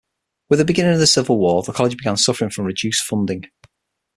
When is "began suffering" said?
1.95-2.49